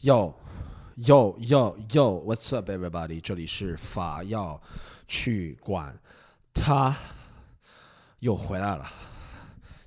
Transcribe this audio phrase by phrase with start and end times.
[0.00, 0.32] Yo
[0.96, 3.20] Yo Yo Yo，What's up everybody？
[3.20, 4.60] 这里是法要
[5.08, 5.98] 去管
[6.54, 6.96] 他，
[8.20, 8.86] 又回来了。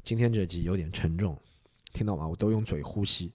[0.04, 1.38] 今天这集有点沉重，
[1.94, 2.28] 听到吗？
[2.28, 3.32] 我都用嘴呼吸，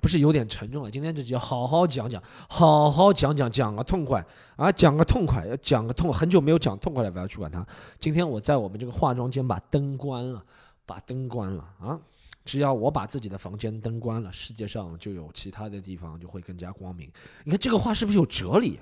[0.00, 0.90] 不是有点沉重了。
[0.90, 4.24] 今天这集要好好讲讲，好好讲讲，讲个痛快
[4.56, 6.10] 啊，讲个痛快，要讲个痛。
[6.10, 7.62] 很久没有讲痛快了，不要去管他。
[8.00, 10.42] 今天我在我们这个化妆间把灯关了，
[10.86, 12.00] 把灯关了啊。
[12.44, 17.10] 只要我把自己的房间灯关了，世界上就有其他的地方就会更加光明。
[17.44, 18.78] 你看这个话是不是有哲理？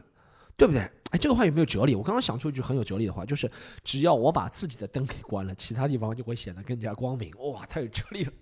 [0.55, 0.83] 对不对？
[1.11, 1.95] 哎，这个话有没有哲理？
[1.95, 3.51] 我刚刚想出一句很有哲理的话，就是
[3.83, 7.33] 只要我把自己的灯给关了，其他地方就会显得更加光明。
[7.39, 8.33] 哇，太有哲理了！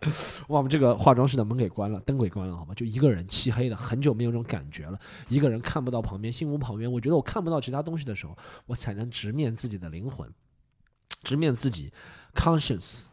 [0.48, 2.74] 我把我们这个化妆室的门给关了，灯给关了，好吗？
[2.74, 4.98] 就一个人漆黑的，很久没有这种感觉了。
[5.28, 6.90] 一个人看不到旁边，心无旁骛。
[6.90, 8.36] 我觉得我看不到其他东西的时候，
[8.66, 10.28] 我才能直面自己的灵魂，
[11.22, 11.92] 直面自己
[12.34, 13.04] ，conscience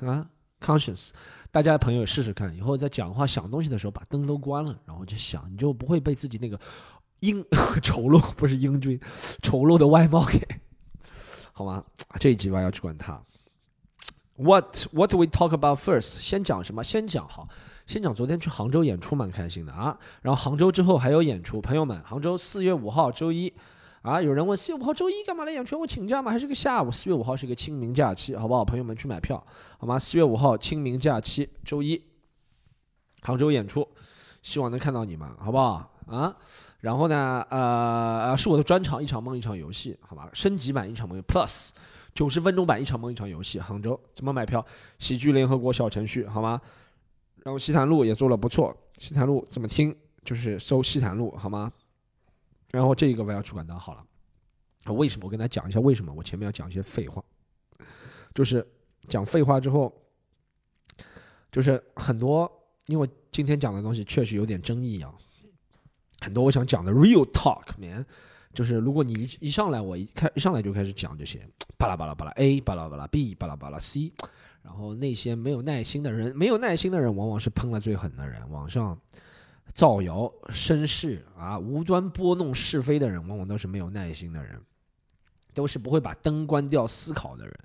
[0.00, 0.28] 啊。
[0.62, 1.10] conscious，
[1.50, 6.58] 大家朋友试试看，以后在讲话想东西的时候，把灯都关了，然后就想，你就不会被自己那个
[7.20, 7.44] 英
[7.82, 8.98] 丑陋不是英俊
[9.42, 10.40] 丑陋的外貌给
[11.52, 11.84] 好吗？
[12.18, 13.20] 这一集吧要去管他。
[14.36, 16.20] What What we talk about first？
[16.20, 16.82] 先讲什么？
[16.82, 17.46] 先讲好，
[17.86, 19.98] 先讲昨天去杭州演出蛮开心的啊。
[20.22, 23.52] 然后杭州之后还有演出，朋友们，杭州四月五号周一。
[24.02, 24.20] 啊！
[24.20, 25.78] 有人问四月五号周一干嘛来演出？
[25.78, 26.30] 我请假吗？
[26.32, 26.90] 还是个下午？
[26.90, 28.64] 四月五号是一个清明假期，好不好？
[28.64, 29.42] 朋友们去买票，
[29.78, 29.96] 好吗？
[29.98, 32.02] 四月五号清明假期，周一，
[33.20, 33.86] 杭州演出，
[34.42, 35.88] 希望能看到你们，好不好？
[36.08, 36.36] 啊！
[36.80, 37.46] 然后呢？
[37.48, 40.28] 呃，是我的专场，一场梦一场游戏，好吧？
[40.32, 41.70] 升级版一场梦 Plus，
[42.12, 44.64] 九十分钟版一场梦一场游戏，杭州怎么买票？
[44.98, 46.60] 喜剧联合国小程序，好吗？
[47.44, 49.96] 然后西坛路也做了不错，西坛路怎么听？
[50.24, 51.70] 就是搜西坛路，好吗？
[52.72, 55.26] 然后这个我要去管他好了，为什么？
[55.26, 56.10] 我跟他讲一下为什么。
[56.12, 57.22] 我前面要讲一些废话，
[58.34, 58.66] 就是
[59.08, 59.94] 讲废话之后，
[61.52, 62.50] 就是很多，
[62.86, 65.12] 因为今天讲的东西确实有点争议啊，
[66.22, 68.04] 很多我想讲的 real talk，man，
[68.54, 74.10] 就是如果你一一上来我一开一上来就开始讲这些巴拉巴拉巴拉 A 巴拉巴拉 B 巴拉巴拉 C，
[74.62, 78.98] 然后那些没有耐心的人，没有耐心的人往往是喷了最狠的人，网上。
[79.72, 84.60] 造谣生事啊，无端拨弄是非的人，往往都是没有耐心的人，
[85.54, 87.58] 都是不会把灯关掉思考的人。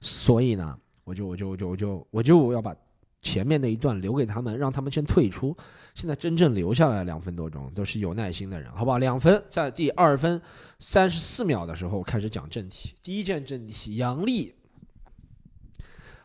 [0.00, 2.74] 所以呢，我就我就我就我就我就要把
[3.22, 5.56] 前面那一段留给他们，让他们先退出。
[5.94, 8.98] 现在真正留下来两分多钟，都是有耐心的人，好不好？
[8.98, 10.40] 两分，在第二分
[10.78, 12.94] 三十四秒的时候开始讲正题。
[13.02, 14.54] 第一件正题，杨笠。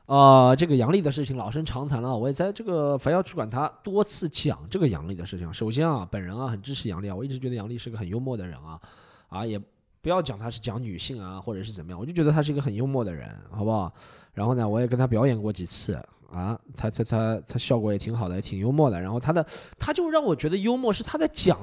[0.06, 5.52] 啊，这个杨笠的事情老生常谈了，我也在这个凡要去管他多次讲这个杨笠的事情。
[5.52, 8.80] 首先啊，本人啊很支持杨笠啊，我一直觉得杨笠是个很幽默的人啊，
[9.30, 9.60] 啊也
[10.02, 13.92] 不要讲他是讲女性啊或者是怎么样，我就觉得他是一个很幽默的人，好不好？
[14.34, 15.96] 然后呢，我也跟他表演过几次
[16.32, 19.02] 啊，他他他他效果也挺好的，挺幽默的。
[19.02, 19.44] 然后他的
[19.80, 21.60] 他就让我觉得幽默是他在讲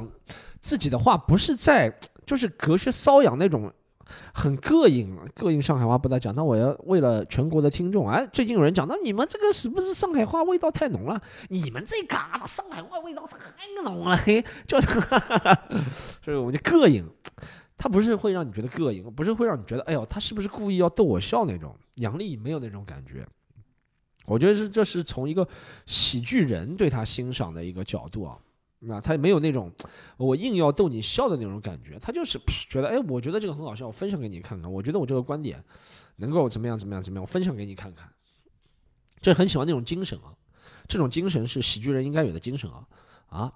[0.59, 3.73] 自己的话，不是在就是隔靴搔痒那种。
[4.35, 6.35] 很膈应，膈应上海话不咋讲。
[6.35, 11.21] 那我要为了全国的听众，哎，最近有人讲，那你们这个是不是上海话味道太浓了？
[11.49, 14.89] 你们这嘎达上海话味道太浓了，嘿，就是，
[16.25, 17.09] 所以我就膈应。
[17.77, 21.75] 他不是会让你觉得膈应，不是会让你觉得，哎呦，他是不是故意要逗我笑那种？
[21.97, 23.27] 杨笠没有那种感觉。
[24.25, 25.47] 我觉得是，这是从一个
[25.87, 28.39] 喜剧人对他欣赏的一个角度啊。
[28.85, 29.71] 那他没有那种
[30.17, 34.71] 我硬要逗你笑的那种感觉，他就是觉得哎，我觉得这个很好笑，我分享给你看看。
[34.71, 35.63] 我觉得我这个观点
[36.17, 38.11] 能够怎么样怎么样怎么样，我分享给你看看。
[39.21, 40.35] 这很喜欢那种精神啊，
[40.89, 42.85] 这种精神是喜剧人应该有的精神啊
[43.29, 43.53] 啊，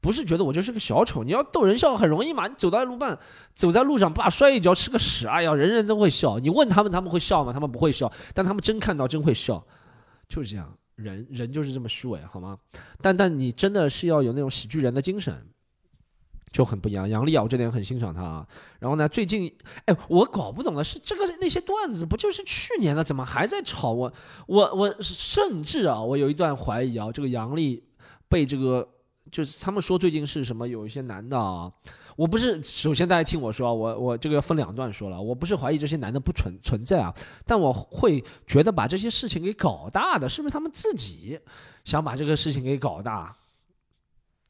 [0.00, 3.18] 不是觉得我就是个小丑，你要逗人笑很容易嘛，你走在路半，
[3.54, 6.38] 走在路上爸摔一跤吃个屎，哎呀，人人都会笑。
[6.38, 7.52] 你问他们，他们会笑吗？
[7.52, 9.62] 他们不会笑，但他们真看到真会笑，
[10.26, 10.74] 就是这样。
[11.02, 12.58] 人人就是这么虚伪，好吗？
[13.00, 15.46] 但但你真的是要有那种喜剧人的精神，
[16.52, 17.08] 就很不一样。
[17.08, 18.46] 杨丽啊，我这点很欣赏他啊。
[18.78, 19.52] 然后呢，最近，
[19.86, 23.92] 哎，我搞不懂的是，这个那些段子不就是去年的，怎么还在炒？
[23.92, 24.12] 我
[24.46, 27.82] 我我甚至啊，我有一段怀疑啊，这个杨丽
[28.28, 28.88] 被这个，
[29.30, 31.72] 就是他们说最近是什么，有一些男的啊。
[32.20, 35.18] 我不是，首先大家听我说，我我这个分两段说了。
[35.18, 37.10] 我不是怀疑这些男的不存存在啊，
[37.46, 41.40] 但我会觉得把这些事情给搞大的，是不是他们自己
[41.82, 43.34] 想把这个事情给搞大，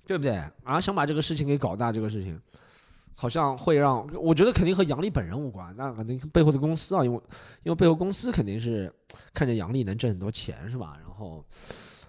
[0.05, 0.33] 对不对
[0.65, 0.81] 啊？
[0.81, 2.37] 想把这个事情给搞大，这个事情
[3.17, 7.21] 好像会让我觉得肯定和杨笠本人无关，那肯定背后的公司啊，因为
[7.63, 8.93] 因为背后公司肯定是
[9.33, 10.99] 看着杨笠能挣很多钱，是吧？
[11.01, 11.45] 然后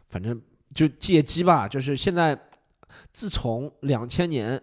[0.10, 0.42] 反正
[0.74, 2.36] 就借机吧，就是现在
[3.14, 4.60] 自从两千年。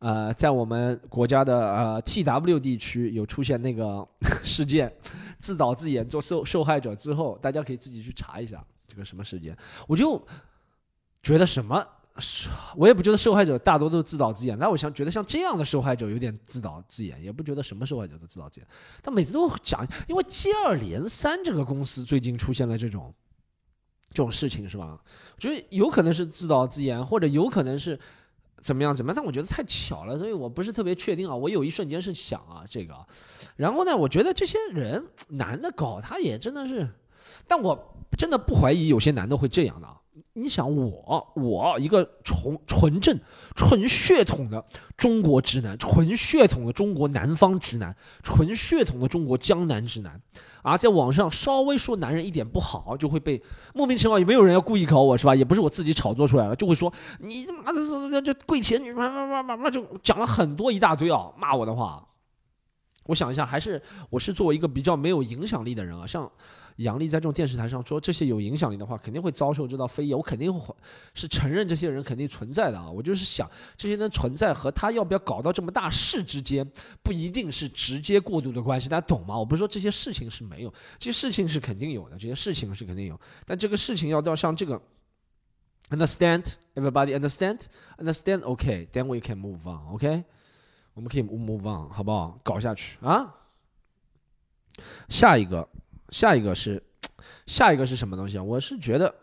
[0.00, 4.06] 呃，在我们国家的呃 T W 地区有出现那个
[4.44, 4.92] 事件，
[5.40, 9.56] 自导自演做受受害者之后，大家可以自己去查一下这个什么事件。
[9.86, 10.24] 我就
[11.22, 11.84] 觉得什么，
[12.76, 18.68] 我也不觉得受害者大多都自导自演，但我想觉得像这样的受害者有点自导自演，也不觉得什么受害者都自导自演。
[19.02, 23.12] 他每次都讲，因为接二连三这个公司最近出现了这种
[24.10, 24.96] 这种事情，是吧？
[25.34, 27.98] 我觉得有可能是自导自演，或者有可能是
[28.60, 31.34] 怎么样怎么样，但我觉得太巧了，所以我不是特别确定啊。
[31.34, 32.94] 我有一瞬间是想啊这个，
[33.56, 36.88] 然后呢，我觉得这些人男的搞他也真的是，
[37.46, 39.96] 但我真的不怀疑有些男的会这样的啊。
[40.34, 43.18] 你想我，我一个纯纯正、
[43.56, 44.64] 纯血统的
[44.96, 50.20] 中国直男，纯血统的中国南方直男，纯血统的中国江南直男，
[50.68, 53.42] 啊，在网上稍微说男人一点不好，就会被
[53.74, 55.34] 莫名其妙，也没有人要故意搞我，是吧？
[55.34, 57.80] 也不是我自己炒作出来了，就会说你他妈的
[58.10, 62.04] 这这跪舔女，妈妈妈妈就讲了很多一大堆啊，骂我的话。
[63.04, 66.30] 我想一下，还是我是作为一个比较没有影响力的人啊，像。
[66.78, 70.14] 杨笠在这种电视台上说这些有影响力的话，肯定会遭受这道非议。
[70.14, 70.74] 我肯定会
[71.12, 72.88] 是承认这些人肯定存在的啊。
[72.88, 76.64] 我就是想，这些人存在和他要不要搞到这么大事之间，
[77.02, 79.36] 不一定是直接过渡的关系，大家懂吗？
[79.36, 83.20] 我不是说这些事情是没有，这些事情是肯定有的，这些事情是肯定有。
[83.44, 84.80] 但这个事情要到像这个
[85.90, 87.62] ，understand everybody understand
[87.96, 90.22] understand OK then we can move on OK，
[90.94, 92.38] 我们可以 move on 好不好？
[92.44, 93.34] 搞下去啊，
[95.08, 95.68] 下一个。
[96.10, 96.82] 下一个是，
[97.46, 98.42] 下一个是什么东西啊？
[98.42, 99.14] 我是觉得，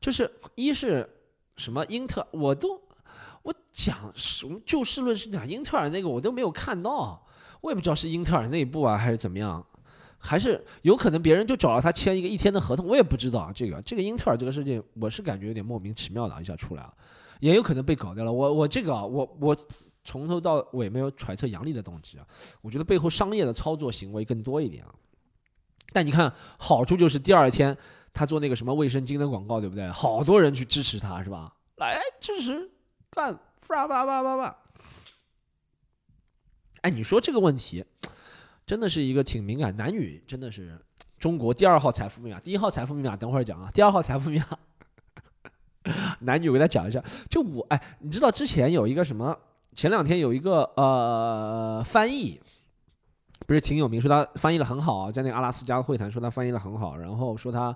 [0.00, 1.08] 就是一是
[1.56, 2.80] 什么英特尔，我都
[3.42, 7.26] 我讲什么就事论事讲，英特尔那个我都没有看到，
[7.60, 9.64] 我也不知道是英特尔内部啊还是怎么样，
[10.18, 16.94] 还是有可能别人就找了他签一个一天的合同，我也不知道这个这个英特尔这个事情，我是感觉有点莫名其妙的一下出来了，
[17.40, 18.32] 也有可能被搞掉了。
[18.32, 19.56] 我我这个我我
[20.04, 22.26] 从头到尾没有揣测杨笠的动机啊，
[22.60, 24.94] 我觉得背后商业的操作行为更多一点啊。
[25.92, 27.76] 但你看，好处就是第二天
[28.12, 29.88] 他做那个什么卫生巾的广告，对不对？
[29.90, 31.52] 好多人去支持他，是吧？
[31.76, 32.70] 来支持，
[33.10, 34.56] 干，叭叭叭叭叭。
[36.82, 37.84] 哎，你说这个问题，
[38.66, 39.76] 真的是一个挺敏感。
[39.76, 40.78] 男女真的是
[41.18, 43.70] 中国第二号财富密码，第一号财富密码等会儿讲啊。
[43.72, 44.58] 第二号财富密码，
[46.20, 47.02] 男女我给他讲一下。
[47.30, 49.36] 就我哎，你知道之前有一个什么？
[49.74, 52.40] 前两天有一个呃翻译。
[53.48, 57.74] 不是挺有名，说他翻译的很好啊，在那个阿拉斯加会谈说他翻译的很好，然后说他，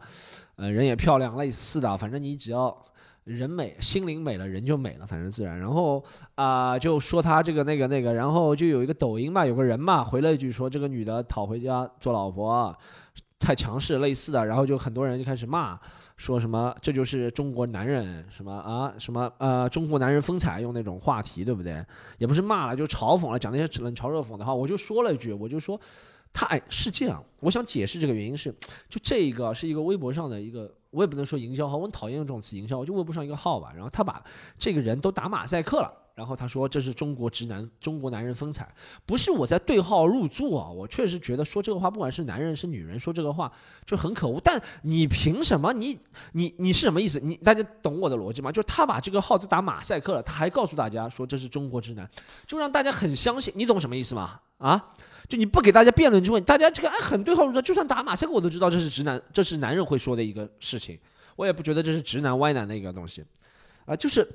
[0.56, 2.76] 呃，人也漂亮，类似的，反正你只要
[3.24, 5.58] 人美，心灵美了，人就美了，反正自然。
[5.58, 6.04] 然后
[6.34, 12.76] 啊，就说他这个那个那个，然后就有一个抖音嘛，有个人嘛回了一句说这个女的讨回家做老婆。
[13.40, 15.76] 太强势，类似的，然后就很多人就开始骂，
[16.22, 21.84] 说什么这就是中国男人什么啊什么呃中国男人风采，用那种话题，对不对？
[22.16, 24.54] 也不是骂了，就嘲讽了，讲那些冷嘲热讽的话。
[24.54, 25.76] 我就说了一句，我就说，
[26.32, 28.54] 他哎是这样，我想解释这个原因是，
[28.88, 34.22] 就这一个是一个微博上的一个，我也不能说营销号，我很讨厌用这种词营销，我就微博上一个号吧，然后他把
[34.56, 35.92] 这个人都打马赛克了。
[36.14, 38.68] 然后他说：“这是中国直男，中国男人风采，
[39.06, 40.68] 不是我在对号入座啊！
[40.68, 43.50] 我确实觉得说这个话，不管是男人是女人说这个话
[43.86, 44.38] 就很可恶。
[44.44, 45.72] 但你凭什么？
[45.72, 45.98] 你
[46.32, 47.18] 你你是什么意思？
[47.18, 48.52] 你大家懂我的逻辑吗？
[48.52, 52.06] 就是他把这个号都打马赛克了，他还告诉大家说这是中国直男，
[52.46, 53.50] 就让大家很相信。
[53.56, 54.38] 你懂什么意思吗？
[54.58, 54.92] 啊？
[55.28, 60.98] 就你不给大家辩论就问，大家这个哎很对号入座，就算打马赛克我都知道这是直男，这是男人会说的一个事情。
[61.36, 63.24] 我也不觉得这是直男歪男的一个东西，
[63.86, 64.28] 啊，就是。”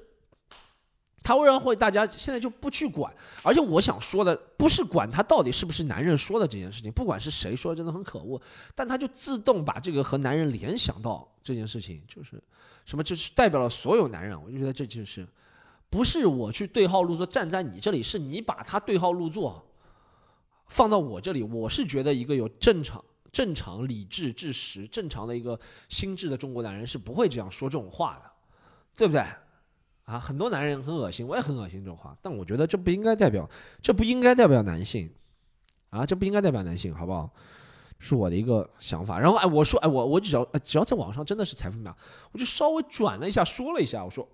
[1.24, 3.14] 他为什么会大家现在就不去管？
[3.44, 8.42] 而且我想说的不是管他到底是不是男人说的这件事情，不管是谁说，真的很可恶。
[8.76, 12.42] 但他就自动把这个和男人联想到这件事情，就是
[12.86, 14.42] 什么，就是代表了所有男人。
[14.42, 15.28] 我就觉得这就是，
[15.90, 19.68] 不是我去对号入座站在你这里，是你把他对号入座
[20.68, 21.44] 放到我这里。
[21.44, 28.32] 我是觉得一个有正常、正常、理智、智识、正常的一个心智的中国男人是不会这样说这种话的，
[28.96, 29.26] 对不对？
[30.08, 33.48] 啊，很多男人很恶心，我也很恶心这种话，但我觉得这不应该代表，
[33.82, 35.14] 这不应该代表男性，
[35.90, 37.30] 啊，这不应该代表男性，好不好？
[38.00, 39.20] 是我的一个想法。
[39.20, 41.94] 然后哎，我说哎，我我只要只要在网上真的是财富密码，
[42.32, 44.26] 我就稍微转了一下，说了一下，我说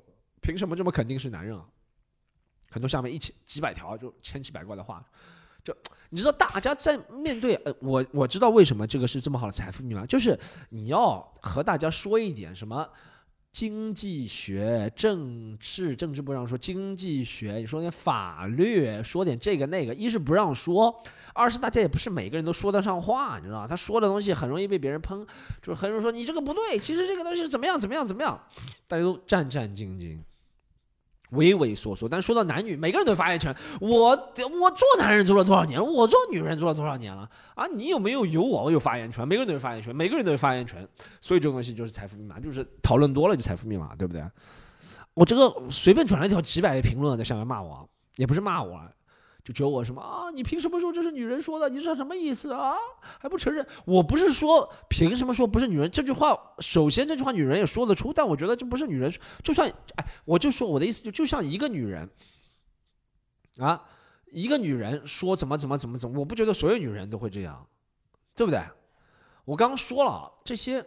[0.41, 1.65] 凭什么这么肯定是男人啊？
[2.69, 5.03] 很多下面一千几百条就千奇百怪的话，
[5.63, 5.75] 就
[6.11, 10.39] 你知道大家在面对呃，我我知道为什么这个是这么好的财富密码，就是
[10.69, 12.87] 你要和大家说一点什么。
[13.53, 23.67] 经济学、政治，政治不让说；经济学，你说点法律，说点这个那个，一是不让说，二是大家也不是每个人都说得上话，你知道吧？
[23.67, 25.25] 他说的东西很容易被别人喷，
[25.61, 28.41] 就是很容易说你这个不对，其实这个东西怎么样怎么样怎么样，
[28.87, 30.17] 大家都战战兢兢。
[31.33, 33.55] 畏畏缩缩，但说到男女，每个人都有发言权。
[33.79, 35.79] 我我做男人做了多少年？
[35.83, 37.29] 我做女人做了多少年了？
[37.55, 39.27] 啊，你有没有有我有发言权？
[39.27, 40.87] 每个人都有发言权，每个人都有发言权。
[41.21, 44.23] 所以这个东西就是财富密码，就是讨论多了就财富密码，对不对？
[45.13, 48.81] 我这个随便转了一条几百的评论在下面骂我，也不是骂我，
[49.43, 50.31] 就觉得我什么啊？
[50.31, 51.67] 你凭什么说这是女人说的？
[51.67, 52.75] 你是什么意思啊？
[53.19, 53.65] 还不承认？
[53.85, 62.09] 我不是说凭什么说不是女人这句话，首先这句话女人也说得出，但我觉得这不是女人，就算哎，我就说我的意思就就像一个女人
[63.59, 63.83] 啊，
[64.31, 67.67] 一个女人说怎么怎么怎么怎么，我不觉得所有女人都会这样，
[68.35, 68.63] 对不对？
[69.43, 70.85] 我刚刚说了这些，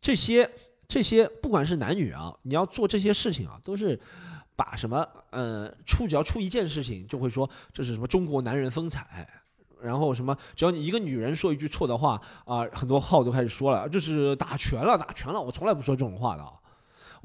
[0.00, 0.50] 这些。
[0.88, 3.98] 这些不管是男女啊，你要做这些事情啊，都是
[4.56, 9.28] 把什么呃出只要出一件事情，就会说这是什么中国男人风采，
[9.80, 16.54] 然后什么只要你一个女人说一句错的话啊，很多号都开始说了，就是打拳了，打拳了，我从来不说这种话的啊。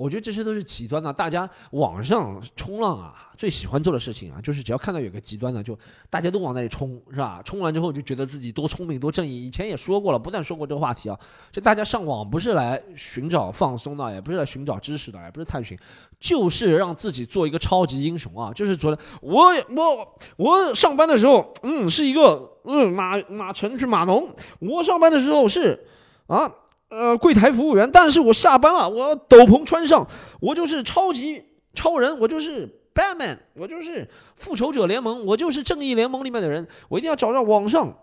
[0.01, 5.77] 我觉得这些都是极端的，大家网上冲浪啊，最喜欢做的事情啊，就是只要看到有个极端的，就
[6.09, 7.39] 大家都往那里冲，是吧？
[7.45, 9.45] 冲完之后就觉得自己多聪明、多正义。
[9.45, 11.19] 以前也说过了，不断说过这个话题啊。
[11.51, 15.77] 就大家上网不是来寻找放松的，也不是来寻找知识的，也不是探寻，
[16.19, 18.51] 就是让自己做一个超级英雄啊！
[18.51, 24.27] 就是觉得我我我上班的时候，嗯，是一个嗯马马城是码农，
[24.59, 25.85] 我上班的时候是
[26.25, 26.51] 啊。
[26.91, 30.05] 呃，柜台服务员，但是我下班了，我斗篷穿上，
[30.41, 31.41] 我就是超级
[31.73, 34.05] 超人，我就是 Batman，我就是
[34.35, 37.97] 复仇者联盟，我就是正义联盟里面的人，我一定要找到网上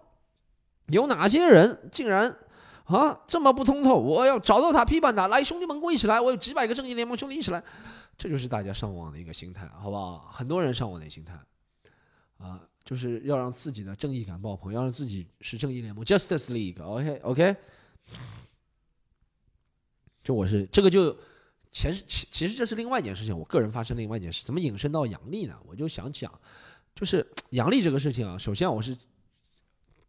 [0.87, 2.35] 有哪些人竟然
[2.85, 7.62] 啊这么不通透，我要找到他批判他，来兄弟们跟我一起来，我有几百个正义联盟兄弟一起来，
[8.16, 10.30] 这就是大家上网的一个心态，好不好？
[10.33, 11.35] 很多人上网的心态
[12.38, 17.54] 啊，就是要让自己的正义感爆棚，要让自己是正义联盟 Justice League，OK OK。
[20.28, 21.16] 就我是这个就，
[21.70, 25.58] 前其其实这是另外一件事情，我个人发生另外一件事，怎么引申到杨笠呢？
[25.64, 26.30] 我就想讲，
[26.94, 28.94] 就是杨笠这个事情啊，首先我是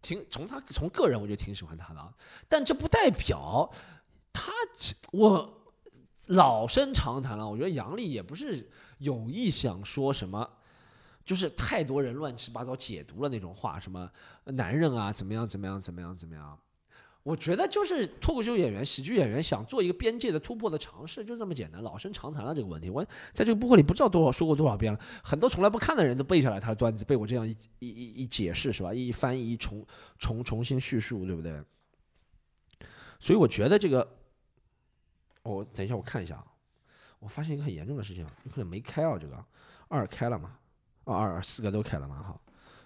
[0.01, 2.13] 挺从他从个人我就挺喜欢他的，
[2.49, 3.71] 但这不代表
[4.33, 4.51] 他
[5.13, 5.63] 我
[6.27, 10.45] 老生常谈了，我觉得杨笠也不是有意想说什么，
[11.23, 14.11] 就是太多人乱七八糟解读了那种话，什么
[14.43, 16.59] 男人啊怎么样怎么样怎么样怎么样。
[17.29, 22.89] 我觉得就是脱口秀演员、喜剧演员想做一个边界的突破的尝试，就这么简单，老生常谈了这个问题。
[22.89, 28.91] 我在这个播客里不知道多少说过多少遍了，很多从来不看的人都背下来他的段子，被我这样一一一一解释是吧？
[28.91, 29.85] 一翻译、重
[30.17, 31.63] 重重新叙述，对不对？
[33.19, 34.17] 所以我觉得这个，
[35.43, 36.47] 我等一下我看一下啊，
[37.19, 39.45] 我发现一个很严重的事情，你可能没开啊，这个
[39.87, 40.57] 二开了嘛？
[41.03, 42.41] 二二四个都开了嘛好。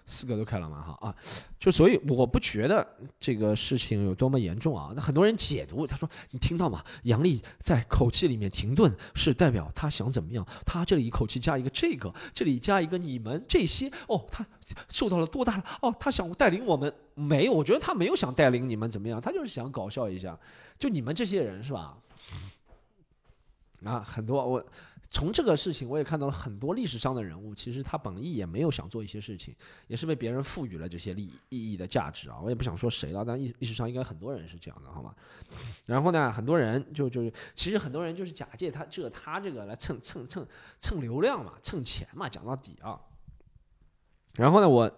[0.06, 1.14] 四个都开了蛮好啊，
[1.58, 2.86] 就所以我不觉得
[3.18, 4.92] 这个事情有多么严重啊。
[4.94, 6.84] 那很多人解读，他说你听到吗？
[7.04, 10.46] 杨丽在口气里面停顿，是代表他想怎么样？
[10.66, 14.46] 他这里一口气加一个这个，这里加一个你们这些哦，他
[14.90, 15.64] 受到了多大了？
[15.80, 16.92] 哦，他想带领我们？
[17.14, 20.38] 没有，我觉得他没有想带领你们怎么样，他就是想搞笑一下。
[20.78, 21.96] 就你们这些人是吧？
[23.84, 24.66] 啊，很多我。
[25.10, 29.54] 从这个事情，我也看到了很多历史上的人物，其实他本意也没有想做一些事情，
[29.86, 32.40] 也是被别人赋予了这些利意义的价值啊。
[32.42, 35.14] 我也不想说谁了，但历历史上应该很多人是这样的，好吗？
[35.86, 40.44] 然后呢，很多人就就其实很多人就是假借他这他这个来蹭蹭蹭
[40.80, 43.00] 蹭流量嘛，蹭钱嘛，讲到底啊。
[44.32, 44.90] 然后呢，我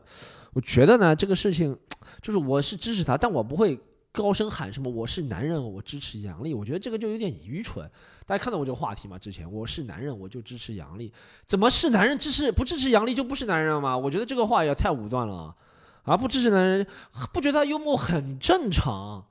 [0.55, 1.79] 我觉得呢，这个事情
[2.23, 3.79] 就是我是支持他，但我不会。
[4.17, 4.91] 高声喊什么？
[4.91, 6.55] 我是男人，我支持杨笠。
[6.55, 7.89] 我觉得这个就有点愚蠢。
[8.25, 9.19] 大家看到我这个话题吗？
[9.19, 11.13] 之前我是男人，我就支持杨笠。
[11.47, 13.95] 怎么是男人支持不支持杨笠就不是男人了吗？
[13.95, 15.55] 我觉得这个话也太武断了
[16.05, 16.17] 啊！
[16.17, 16.87] 不支持男人，
[17.31, 19.23] 不觉得他幽默很正常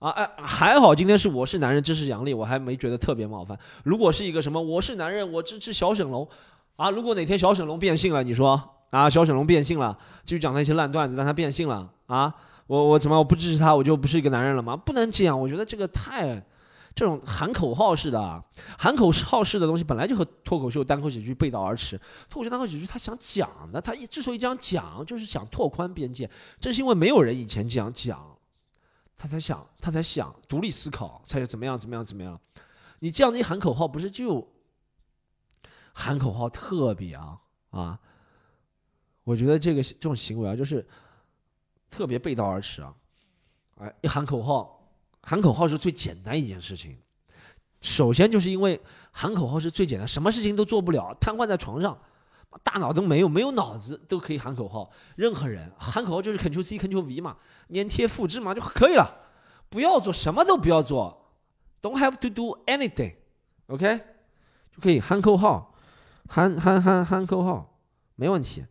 [0.00, 0.10] 啊？
[0.10, 3.58] 哎，还好今天是我是男人支持杨笠，我还没觉得特别冒犯。
[3.84, 6.28] 如果是一个什么我是男人，我支持小沈龙
[6.76, 6.90] 啊？
[6.90, 9.08] 如果哪天小沈龙变性了，你说啊？
[9.08, 12.34] 小沈龙变性了，继续讲那些烂段子，但他变性了啊？
[12.66, 14.76] 我我怎么我不支持他，我就不是一个男人了吗？
[14.76, 16.34] 不能这样，我觉得这个太，
[16.96, 18.42] 这种喊口号式的，
[18.76, 21.96] 喊口号式的东西本来就和脱口秀、单口喜剧背道而驰。
[22.28, 26.28] 脱口秀、单口喜剧他想讲的，他之所以这样讲，就是想拓宽边界。
[26.58, 28.36] 正是因为没有人以前这样讲，
[29.16, 32.40] 他才想，他才想独立思考，才怎么样怎么样怎么样。
[32.98, 34.44] 你这样子一喊口号，不是就
[35.92, 37.38] 喊口号特别啊
[37.70, 38.00] 啊？
[39.22, 40.84] 我觉得这个这种行为啊，就是。
[41.96, 42.94] 特别背道而驰啊！
[43.76, 44.86] 哎，一喊口号，
[45.22, 46.98] 喊口号是最简单一件事情。
[47.80, 48.78] 首先就是因为
[49.12, 51.98] 喊口号是最简单，什么事情都做不了，瘫痪在床上，
[52.62, 54.90] 大脑都没有，没有脑子都可以喊口号。
[55.14, 57.38] 任何人喊口号就是 Ctrl C Ctrl V 嘛，
[57.70, 59.22] 粘贴复制嘛就可以了。
[59.70, 61.32] 不要做什么都不要做
[61.80, 64.00] ，Don't have to do anything，OK，
[64.70, 65.74] 就可以喊口号，
[66.28, 67.80] 喊喊喊喊口号，
[68.16, 68.66] 没问题。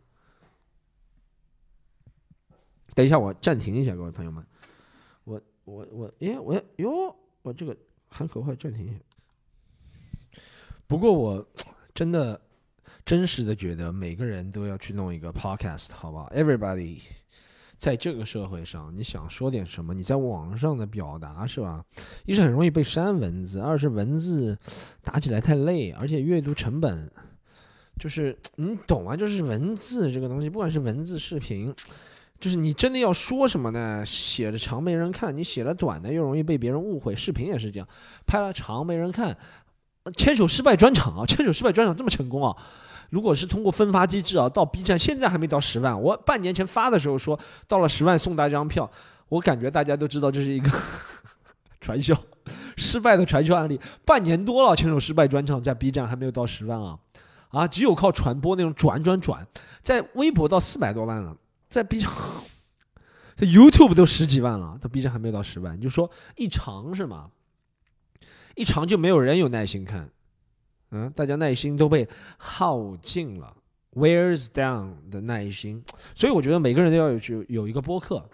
[2.96, 4.42] 等一下，我暂停一下，各位朋友们，
[5.24, 7.76] 我我我，哎，我哟，我这个
[8.08, 10.40] 喊口号暂停一下。
[10.86, 11.46] 不过我
[11.92, 12.40] 真的
[13.04, 17.02] 真实的觉得每个人都要去弄一个 podcast，好吧？Everybody，
[17.76, 21.84] 在这个社会上，你想说点什么，你在网上的表达是吧？
[22.24, 24.56] 一是很容易被删文字，二是文字
[25.02, 27.12] 打起来太累，而且阅读成本
[28.00, 31.74] 就是你懂啊，就是文字这个东西，不管是文字、视频。
[32.38, 34.04] 就是你真的要说什么呢？
[34.04, 37.16] 写的长没人看，你写的短的又容易被别人误会。
[37.16, 37.88] 视频也是这样，
[38.26, 39.36] 拍了长没人看。
[40.16, 42.56] 牵手失败专场啊，牵手失败专场这么成功啊！
[43.10, 46.00] 如果是通过分发机制啊，到 B 站现在还没到十万。
[46.00, 48.88] 我半年前发的时候说到了十万送大家张票，
[49.28, 50.70] 我感觉大家都知道这是一个
[51.80, 52.16] 传销
[52.76, 53.80] 失败的传销案例。
[54.04, 56.98] 半年多了，牵手失败专场在 B 站还没有到十万啊！
[57.48, 59.44] 啊，只有靠传播那种转转转，
[59.82, 61.36] 在微博到四百多万了。
[61.68, 62.10] 在 B 站，
[63.36, 65.76] 这 YouTube 都十几万了，在 B 站还没有到十万。
[65.76, 67.30] 你就说一长是吗？
[68.54, 70.10] 一长就没有人有耐心看，
[70.90, 72.08] 嗯，大家耐心都被
[72.38, 73.54] 耗尽了
[73.92, 75.84] ，wears down 的耐心。
[76.14, 78.26] 所以我觉得每个人都要有有有一个播客。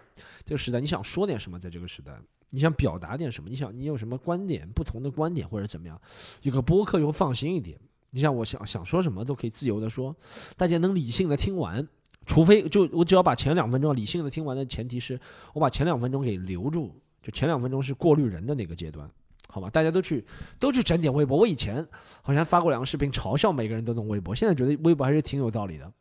[0.44, 1.58] 这个时代，你想说点什么？
[1.58, 2.12] 在这个时代，
[2.50, 3.48] 你想表达点什么？
[3.48, 4.68] 你想你有什么观点？
[4.68, 6.00] 不同的观点或者怎么样？
[6.42, 7.76] 有个播客又放心一点。
[8.10, 10.14] 你像我想想说什么都可以自由的说，
[10.56, 11.88] 大家能理性的听完。
[12.24, 15.18] 除非就我只要把前两分钟理性的听完的前提是
[15.52, 19.10] 我把前两分钟给留住，就前两分钟是过滤人的那个阶段，
[19.48, 19.68] 好吧？
[19.70, 20.24] 大家都去
[20.58, 21.38] 都去整点微博。
[21.38, 21.86] 我以前
[22.22, 25.92] 好像发过两个视频嘲笑每个人都弄微博，现在觉得微博还是挺有道理的。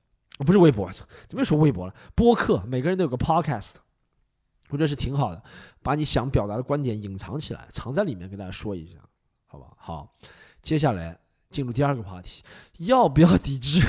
[0.46, 1.94] 不是微博，怎么又说微博了？
[2.16, 3.76] 播客，每个人都有个 podcast，
[4.70, 5.44] 我觉得是挺好的。
[5.84, 8.98] 把你想表达的观点隐藏起来，藏在里面，跟大家说一下，
[9.46, 9.68] 好吧？
[9.78, 10.16] 好，
[10.62, 11.16] 接下来
[11.52, 12.44] 进入第二个话题，
[12.80, 13.82] 要不要抵制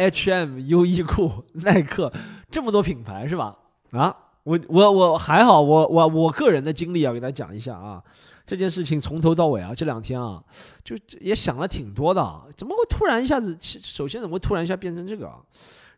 [0.00, 2.10] ？H&M、优衣库、 耐克
[2.50, 3.56] 这么多品牌是吧？
[3.90, 8.02] 啊，我我我还好，我我我个人的经历要给大家讲一下啊。
[8.46, 10.42] 这件事情从头到尾啊，这两天啊，
[10.82, 12.40] 就也想了挺多的。
[12.56, 13.56] 怎么会突然一下子？
[13.60, 15.30] 首先怎么会突然一下变成这个？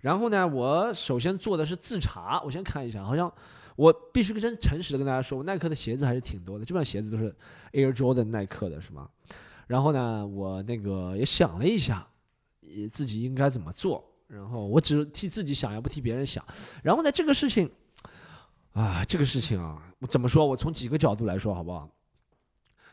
[0.00, 2.42] 然后呢，我首先做的是自查。
[2.44, 3.32] 我先看一下，好像
[3.76, 7.34] 我必须真诚实的跟大家说，耐克的鞋子还是挺多的，基本上鞋子都是
[7.72, 9.08] Air Jordan 耐克的，是吗？
[9.68, 12.06] 然后呢，我那个也想了一下。
[12.90, 14.04] 自己应该怎么做？
[14.28, 16.42] 然后我只替自己想，也不替别人想。
[16.82, 17.70] 然后呢，这个事情，
[18.72, 20.46] 啊，这个事情啊，我怎么说？
[20.46, 21.88] 我从几个角度来说，好不好？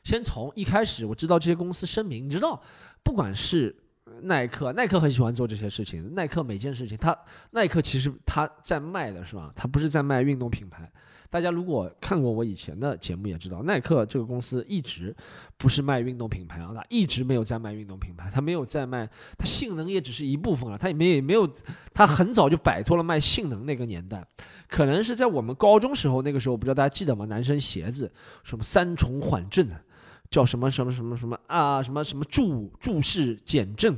[0.04, 2.62] 先从一开始，我知道这些公司声明，你知道，
[3.04, 3.76] 不管是
[4.24, 6.14] 耐克，耐克很喜欢做这些事情。
[6.14, 7.18] 耐克每件事情，他
[7.52, 9.52] 耐克其实他在卖的是吧？
[9.56, 10.92] 他不是在卖运动品牌。
[11.30, 15.16] 大家如果看过我以前的节目，也知道耐克这个公司一直
[15.58, 21.48] 不是卖运动品牌啊，它一直没有在卖运动品牌，它没有在卖，它性能也只是一部分了，它也没也没有，
[21.94, 24.26] 它很早就摆脱了卖性能那个年代，
[24.68, 27.26] 可能是在我们高中时候，那个时候不知道大家记得吗？
[27.26, 28.12] 男生鞋子
[28.44, 29.70] 什么三重缓震，
[30.32, 33.96] 叫什么什么什么什么啊，什么什么注注释减震，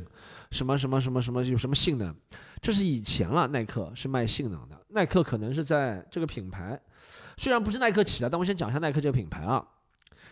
[0.51, 2.13] 什么什么什么什么有什么性能，
[2.61, 6.77] 这是以前了，耐克是卖性能的，耐克可能是在这个品牌。
[7.41, 9.65] 虽然不是耐克起的，但我先讲一下耐克这个品牌啊。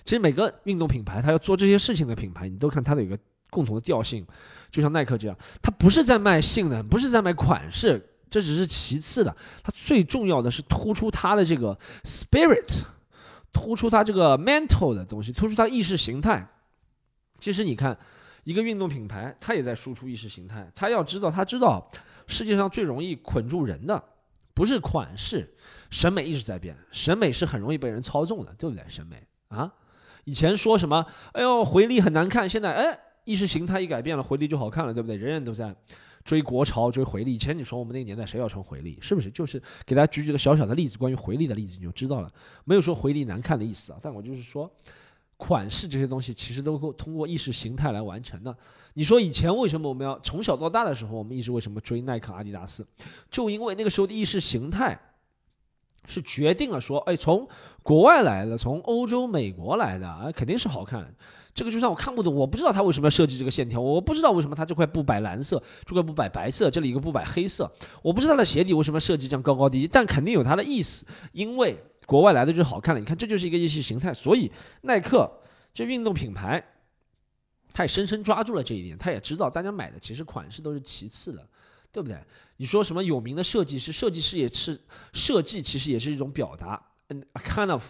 [0.06, 3.18] 其实每个运动品牌，它要做这些事情的品牌，你都看它的一个
[3.50, 4.24] 共同的调性，
[4.70, 9.36] 就像耐克这样，它不是在卖性能，不是在卖款式，这只是其次的。
[9.64, 12.84] 它最重要的是突出它的这个 spirit，
[13.52, 16.48] 突出它这个 mental 的东西，突出它意识形态。
[17.40, 17.98] 其实你看，
[18.44, 20.72] 一个运动品牌，它也在输出意识形态。
[20.76, 21.90] 它要知道，它知道
[22.28, 24.04] 世界上最容易捆住人的。
[24.60, 25.50] 不是款式，
[25.90, 28.84] 审美一直在变，审美是很容易被人操纵的，对不对？
[28.90, 29.74] 审美啊，
[30.26, 35.16] 以前说什么，哎呦回力很难看，现在哎意识形态一改变了，回力就好看了，对不对？
[35.16, 35.74] 人人都在
[36.26, 37.34] 追国潮，追回力。
[37.34, 39.32] 以前你说我们那个年代谁要穿回力，是不是？
[39.32, 42.30] 就是给大家举几个小小的例子，关于回力的例子你就知道了，
[42.66, 44.00] 没有说回力难看的意思啊。
[44.02, 44.70] 但我就是说。
[45.42, 48.54] 款式这些东西其实都够通过意识形态来完成的。
[48.96, 52.86] 你说以前为什么我们要从小到大的时候，我们一直为什么追耐克、阿迪达斯？
[53.32, 55.00] 就因为那个时候的意识形态
[56.06, 57.48] 是决定了说，哎，从
[57.82, 61.16] 国外来的，从欧洲、美国来的，啊，肯定是好看。
[61.54, 67.72] 这个就算我看不懂，我不知道他为什么要设计这个线条，我不知道为什么他这块布摆蓝色，这块布摆白色，这里一个布摆黑色，
[68.02, 71.82] 我不知道他的鞋底为什么设计这样高高低低，但肯定有它的意思，因为。
[72.10, 75.32] 国外来的就好看了，你看这就是一个意识形态，所以耐克
[75.76, 76.62] 这运动品牌，
[77.72, 81.48] 他也深深抓住了这一点，他也知道大家买的其实款式都是其次的，
[81.92, 82.20] 对不对？
[82.58, 84.82] 你说什么有名的设计师，设计师也是
[85.14, 87.84] 设计，其实也是一种表达，a kind of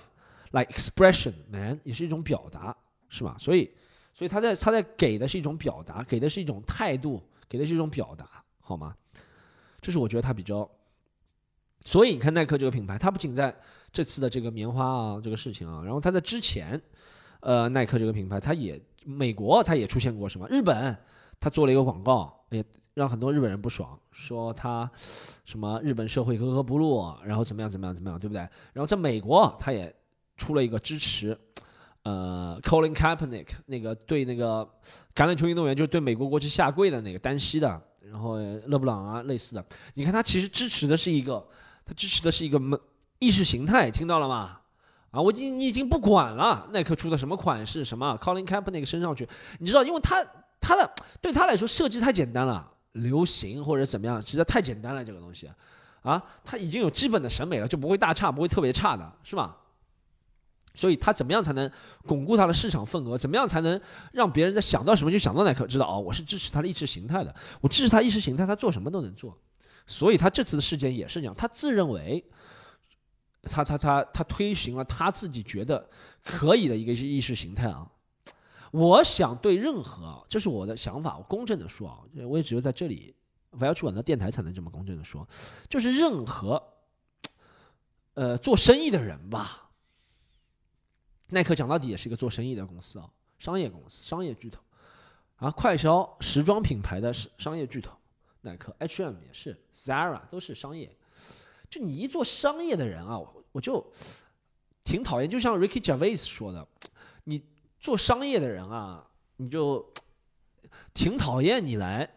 [0.52, 2.76] like expression man，也是一种表达，
[3.08, 3.38] 是吧？
[3.40, 3.72] 所以，
[4.14, 8.94] 所以他在他在给的是一种表达，给的是一种态度，给的是一种表达，好吗？
[9.80, 10.70] 这是我觉得他比较，
[11.86, 13.56] 所以你看耐克这个品牌，它不仅在
[13.92, 16.80] 这次的这个棉花啊，这个事情啊，然后他在之前，
[17.40, 20.48] 呃，耐克这个品牌，他也美国它也出现过什么？
[20.50, 20.96] 日本
[21.40, 24.90] 它做了一个广告，也让很多日本人不爽，说它
[25.46, 28.40] 什么日本社会格格不入，然后怎么样怎么样怎么样，对不对？
[28.74, 29.94] 然后在美国，它也
[30.38, 31.38] 出了一个支持，
[32.04, 34.68] 呃，Colin Kaepernick 那个对那个
[35.16, 41.48] 橄榄球运动员，就是对美国国旗下跪的那个单膝的，然后勒布朗啊类似的，你看他其实支持的是一个，
[41.86, 42.60] 他支持的是一个
[43.20, 44.58] 意识形态，听到了吗？
[45.12, 49.28] 啊，我已经你已经不管了，耐克出的什么款式，什么 Colin Kaepernick 身上去，
[49.60, 50.24] 你知道，因为他
[50.62, 50.88] 他的
[51.20, 55.50] 对他来说设计太简单了，流行或者怎么样，实在太简单了这个东西，
[56.04, 59.58] 啊，他已经有基本的审美了，就不会大差，不会特别差的，是吧？
[60.76, 61.70] 所以他怎么样才能
[62.06, 63.18] 巩固他的市场份额？
[63.18, 63.82] 怎么样才能
[64.14, 65.66] 让别人在想到什么就想到耐克？
[65.66, 69.36] 知道哦，我是支持他的意识形态的，我支持他意识形态，他做什么都能做。
[69.88, 72.24] 所以他这次的事件也是这样，他自认为。
[73.44, 75.90] 他他他他推行了他自己觉得
[76.24, 77.90] 可以的一个意识形态啊！
[78.72, 83.16] 我想对任何，这是我的想法，我公正的说啊，我也只有在这里，
[83.52, 85.28] 我要去管的电台才能这么公正的说，
[85.70, 86.62] 就是任何，
[88.14, 89.70] 呃，做生意的人吧，
[91.30, 94.62] 耐克讲到底也是一个做生意的公司啊，商业公司、商业巨头
[95.38, 97.98] 啊，快销时装品牌的商商业巨头，
[98.42, 100.96] 耐克、H&M 也是，Zara 都是商业。
[101.70, 103.86] 就你一做商业的人啊，我我就
[104.84, 105.30] 挺讨厌。
[105.30, 106.68] 就像 Ricky Gervais 说的，
[107.26, 107.44] 你
[107.80, 109.06] 做商业的人啊，
[109.38, 109.86] 你就
[110.94, 112.10] 挺讨厌你来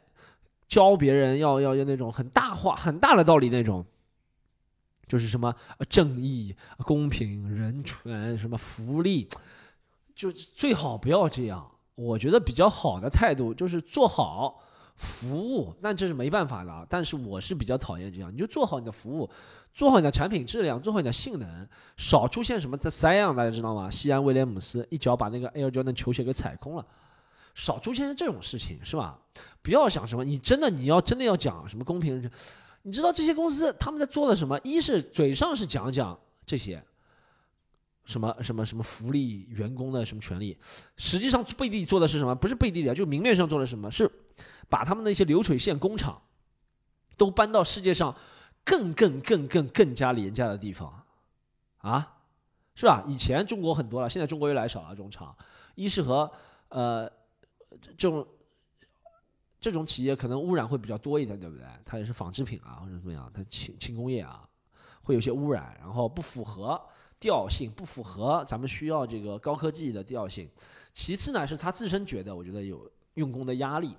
[0.66, 3.84] 教别人要要要那种很大话、很大的道理那种，
[5.06, 5.54] 就是什么
[5.88, 9.28] 正义、公平、人权、什么福利，
[10.14, 11.70] 就最好不要这样。
[11.94, 14.64] 我觉得比较好的态度就是做好。
[14.96, 16.86] 服务，那这是没办法的。
[16.88, 19.28] 但是我是比较讨厌这样，你就做好你的服务，
[19.72, 23.90] 做好你的产品质量，做好你的性能，少出现什么这三样，大家知道吗？
[23.90, 26.86] 西安威廉姆斯一脚把那个 Air Jordan 球鞋给踩空了，
[27.54, 29.18] 少出现这种事情是吧？
[29.62, 32.30] 不要想什么，你真的你要真的要讲什么公平，
[32.82, 34.58] 你知道这些公司他们在做的什么？
[34.62, 36.82] 一是嘴上是讲讲这些。
[38.04, 40.58] 什么什么什么福利员工的什么权利，
[40.96, 42.34] 实际上背地做的是什么？
[42.34, 43.88] 不是背地里啊，就明面上做的什么？
[43.88, 44.10] 是
[44.68, 46.20] 把他们那些流水线工厂
[47.16, 48.14] 都搬到世界上
[48.64, 51.04] 更更更更更加廉价的地方
[51.78, 52.16] 啊，
[52.74, 53.04] 是吧？
[53.06, 55.36] 以前中国很多了，现在中国越来越少了这种厂。
[55.74, 56.30] 一是和
[56.68, 57.10] 呃
[57.96, 58.26] 这种
[59.58, 61.66] 这种企业可能污染会比较多一点，对不对？
[61.84, 64.48] 它也是纺织品啊或者怎么样，它轻轻工业啊
[65.02, 66.80] 会有些污染，然后不符合。
[67.20, 70.50] 调性不符合咱们需要这个高科技的调性，
[70.92, 73.96] 其次呢是他自身觉得，我觉得有用工的压力，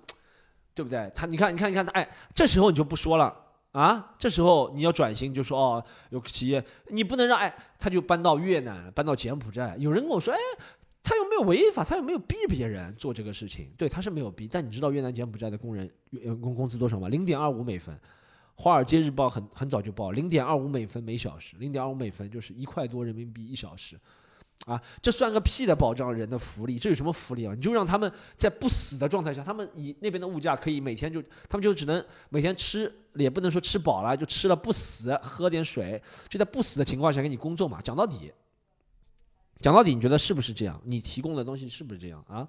[0.74, 1.12] 对不对？
[1.14, 3.36] 他你看你看你看他，哎，这时候你就不说了
[3.72, 9.76] 啊，这时候你要转型就说哦，有企业你不能让哎，他就搬到越南，搬到柬埔寨。
[9.78, 10.40] 有人跟我说，哎，
[11.02, 14.48] 他又没有违法，他又没有逼别人做这个事情，对，他是没有逼。
[14.48, 17.10] 但你知道越南柬埔寨的工人员工工资多少吗？
[17.10, 17.98] 零点二五美分。
[18.56, 24.00] 华尔街日报很很早就报零点二五美分每小时，零点二五美分就是一块多人民币一小时，
[24.66, 27.54] 啊，这算个屁的保障人的福利，这有什么福利啊？
[27.54, 37.82] 你就让他们在不死的状态下，他们以那边的物价可以每天就，他们就只能每天吃，也不能说吃饱了，就吃了不死，喝点水，就在不死的情况下给你工作嘛。
[37.82, 38.32] 讲到底，
[39.58, 40.82] 讲到底，你觉得是不是这样？
[40.86, 42.48] 你提供的东西是不是这样啊？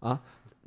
[0.00, 0.20] 啊？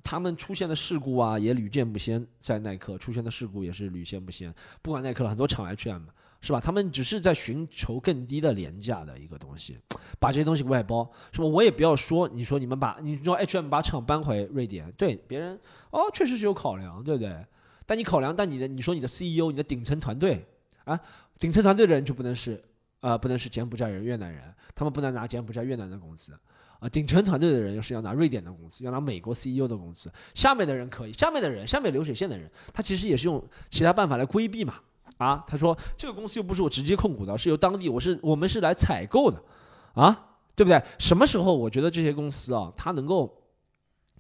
[0.04, 4.52] 他们出现的事故啊，也屡见不鲜，在耐克出现的事故也是屡见不鲜。
[4.82, 6.06] 不管耐克了，很多厂 H&M
[6.42, 6.60] 是吧？
[6.60, 9.78] 他们只是在寻求更低的廉价的一个东西，
[10.20, 11.46] 把这些东西外包，是吧？
[11.46, 15.60] 我也不要说，你说你们把你说 H&M 把厂搬回瑞典，对别人
[15.92, 17.46] 哦，确实是有考量，对不对？
[17.86, 20.46] 但你考量，但你的你说你的 CEO，你的顶层团队
[20.86, 21.00] 啊，
[21.38, 22.64] 顶层团队的人就不能是
[23.02, 26.34] 啊，不能是柬埔寨人、越南人，他们不能拿柬埔寨、越南的工资。
[26.80, 30.12] 啊，顶层团队的人是要拿瑞典的工资，要拿美国 CEO 的工资。
[30.34, 34.80] 下面的人可以，下面的人，下面流水线的人，他其实也是用其他办法来规避嘛。
[35.24, 39.42] 啊，他说这个公司又不是我直接控股的，是由当地，我是我们是来采购的，
[39.94, 40.82] 啊，对不对？
[40.98, 43.38] 什么时候我觉得这些公司啊，他能够。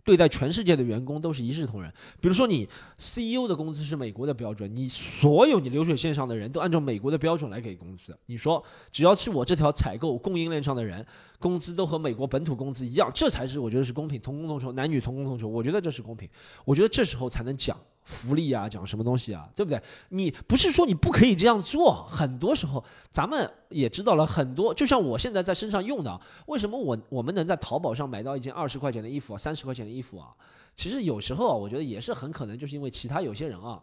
[0.03, 1.93] 对待全世界的员工都是一视同仁。
[2.19, 8.17] 比如说，你 CEO 的工资是美国的标准，你所有你流水线上的人都按照美国的标准来给工资。
[8.25, 11.05] 你说，只要是我这条采购供应链上的人，
[11.37, 15.47] 工资都和美国本土工资一样，这才是我觉得是公平，同工同酬，男女同工同酬。
[15.47, 16.27] 我觉得这是公平。
[16.65, 17.77] 我觉得这时候才能讲。
[18.03, 19.81] 福利啊，讲什么东西啊，对不对？
[20.09, 24.73] 你不是说你不可以这样做，很多时候咱们也知道了很多。
[24.73, 30.35] 就像我现在在身上用的，为什么我我们能在淘宝上买到一件二十块钱的衣服，三十块钱的衣服啊？
[30.75, 33.81] 其实有时候啊，我觉得也是很可能就是因为其他有些人啊，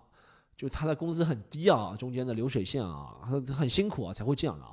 [0.57, 4.73] 就他的工资很低啊，中间的流水线啊，很很辛苦啊，才会这样的啊。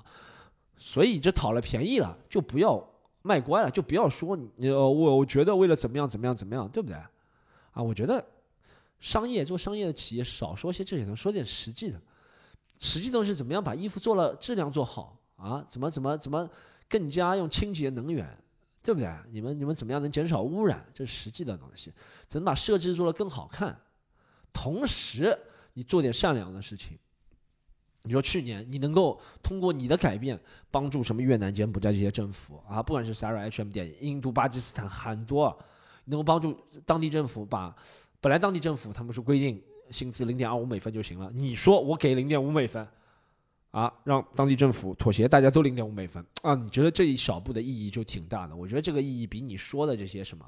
[0.77, 2.83] 所以这讨了便宜了，就不要
[3.21, 6.97] 卖乖了，就不要说你呃，我我觉得为了怎么样怎么样怎么样，对不对？
[7.71, 8.23] 啊，我觉得
[9.05, 12.01] 商业做商业的企业少说些这些东西，说点实际的。
[12.79, 15.63] 实际东西怎么样把衣服做了质量做好啊？
[15.69, 16.49] 怎么怎么怎么
[16.89, 18.35] 更加用清洁能源，
[18.81, 19.07] 对不对？
[19.29, 20.83] 你们你们怎么样能减少污染？
[20.91, 21.93] 这是实际的东西。
[22.27, 23.79] 怎么把设计做得更好看？
[24.51, 25.37] 同时
[25.73, 26.97] 你做点善良的事情。
[28.01, 30.39] 你说去年你能够通过你的改变
[30.71, 35.55] 帮助什么越南、柬埔寨这些政府啊，不管是 Sarah H M 店、印度、巴基斯坦很多，
[36.05, 37.75] 能够帮助当地政府把
[38.25, 39.61] 本来当地政府他们是规定
[39.91, 42.83] 薪资零点二五美分就行了，你说我给零点五美分，
[43.69, 48.55] 啊，让当地政府妥协，大家都零点五美分啊，你觉得这一小步的意义就挺大的？
[48.55, 50.43] 我觉得这个意义比你说的这些什么，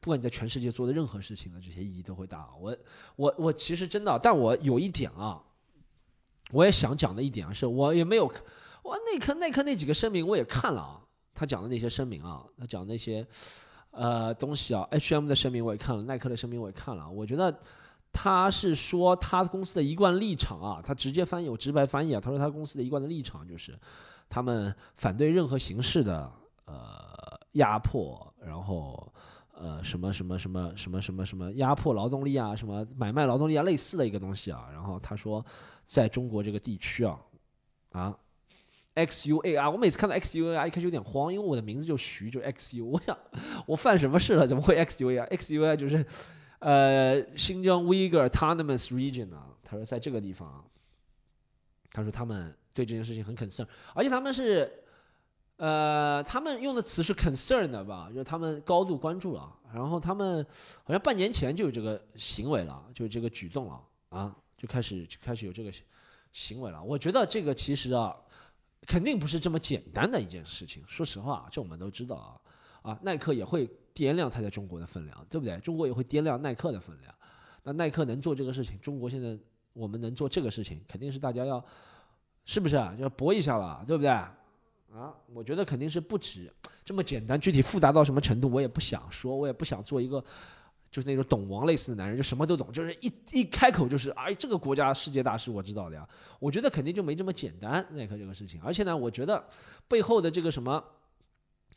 [0.00, 2.46] 不管你在全世界做的任何事情的这些意义都会大。
[2.60, 2.76] 我
[3.16, 5.42] 我我其实真的，但我有一点啊。
[6.52, 8.30] 我也想讲的一点啊，是我也没有，
[8.82, 11.00] 我那克那克那几个声明我也看了啊，
[11.32, 13.26] 他讲的那些声明啊，他讲的那些
[13.94, 17.56] 呃东西啊，H&M 的声明我也看了，耐克的声明我也看了，我觉得
[18.12, 23.78] 他是说他公司的一贯立场啊，他直接翻译我直白翻译啊，他说他公司的一贯的立场就是
[24.28, 26.30] 他们反对任何形式的
[26.66, 29.10] 呃压迫，然后。
[29.56, 34.68] 呃，什么什么什么什么什么什么压迫劳动力啊，什么买卖劳动力啊，类似的一个东西啊。
[34.72, 35.46] 然后他说，
[35.84, 37.16] 在中国这个地区啊，
[37.92, 38.18] 啊
[38.94, 42.86] ，X U A R，我每次看到 X U A R 一开始有点慌，因为我的名字就徐，就 X U。
[42.86, 43.16] 我 想
[43.66, 44.46] 我犯什么事了？
[44.46, 46.04] 怎么会 X U A R？X U A R 就是
[46.60, 49.48] 呃新疆维吾尔 Autonomous Region 啊。
[49.62, 50.64] 他说在这个地方，
[51.92, 54.80] 他说他们对这件事情很 concern，而且他们是。
[55.56, 60.44] 呃，他们用的词是 concern 的吧，就是他们高度关注了，然后他们
[60.82, 65.72] 好像半年前就有这个行为了，就这个举动了啊，就开始就开始有这个
[66.32, 66.82] 行为了。
[66.82, 68.12] 我觉得这个其实啊，
[68.86, 70.82] 肯定不是这么简单的一件事情。
[70.86, 72.16] 说实话，这我们都知道
[72.82, 75.58] 啊，啊，耐克也会掂量它在中国的分量，对不对？
[75.58, 77.14] 中国也会掂量耐克的分量。
[77.62, 79.38] 那耐克能做这个事情，中国现在
[79.72, 81.64] 我们能做这个事情，肯定是大家要，
[82.44, 82.94] 是不是啊？
[82.98, 84.10] 要搏一下了，对不对？
[84.10, 86.52] 啊，我觉得肯定是不止
[86.84, 90.24] 这么简单，具体复杂到什么程度，我也不想说，我也不想做一个
[90.94, 96.08] 就是那种懂王类似的男人，就什么都懂，就是一一开口就是哎，这个国家世界大事我知道的呀。
[96.38, 98.62] 我觉得肯定就没这么简单，耐克这个事情。
[98.62, 99.44] 而且呢，我觉得
[99.88, 100.80] 背后的这个什么，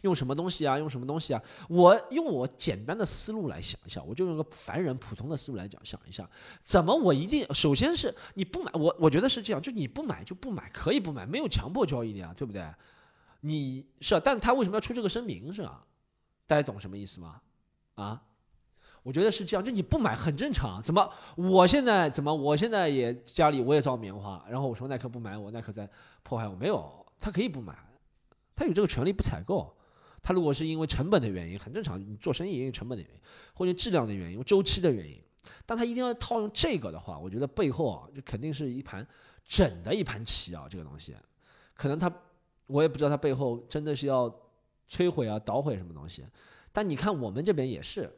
[0.01, 6.30] 用什么东西啊，用什么东西啊，我用我简单的思路来想一下，我就用个凡人普通的思路来讲，想一下，
[6.62, 12.63] 怎么我一定首先是你不买，我我觉得是这样，就你不买就不买，可以不买，没有强迫交易的呀，对不对？
[13.41, 15.84] 你是啊，但他为什么要出这个声明是吧？
[16.45, 17.41] 大家懂什么意思吗？
[17.95, 18.21] 啊，
[19.07, 20.81] 我觉得是这样，就你不买很正常。
[20.83, 25.89] 怎么我现在怎么我现在也家里我也造棉花，然后我说耐克不买我，耐克在
[26.23, 27.73] 迫害我，没有，他可以不买，
[28.53, 29.73] 他有这个权利不采购。
[30.21, 33.21] 他如果是因为成本的原因，很正常，你做生意也有成本的原因，
[33.53, 35.17] 或者质量的原因、周期的原因。
[35.65, 39.07] 但他一定要套用这个的话，我觉得背后啊，就肯定是一盘
[39.47, 41.15] 整的一盘棋啊，这个东西，
[41.73, 42.11] 可能他。
[42.67, 44.29] 我也不知道他背后真的是要
[44.89, 46.25] 摧毁啊、捣毁什么东西，
[46.73, 48.13] 但你看我们这边也是，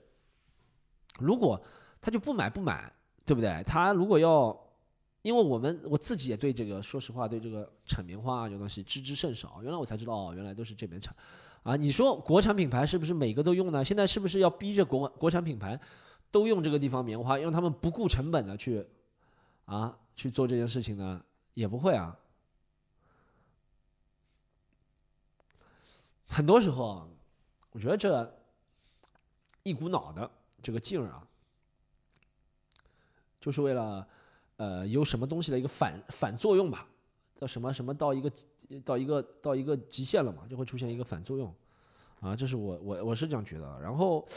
[1.17, 1.59] 如果
[2.01, 2.91] 他就不买不买，
[3.25, 3.63] 对不对？
[3.65, 4.57] 他如果要，
[5.21, 9.59] 因为我们我自己也对这个，说实话，对这个产棉花啊这东西知之甚少。
[9.61, 11.15] 原来我才知道哦，原来都是这边产，
[11.63, 13.83] 啊，你说国产品牌是不是每个都用呢？
[13.83, 15.79] 现在是不是要逼着国国产品牌
[16.31, 18.85] 都用这个地方棉花，让他们不顾成本的去
[19.65, 21.21] 啊去做这件事情呢？
[21.53, 22.17] 也不会啊。
[26.25, 27.09] 很多时候，
[27.71, 28.39] 我觉得这
[29.63, 30.29] 一股脑的
[30.61, 31.27] 这个劲儿啊，
[33.39, 34.07] 就是为了
[34.57, 36.87] 呃有什么东西的一个反反作用吧，
[37.37, 38.31] 到什么什么到一个
[38.83, 41.53] 到一个到一个极限了嘛，就会出现一个反作用
[42.19, 43.79] 啊，这是我我我是这样觉得。
[43.81, 44.27] 然后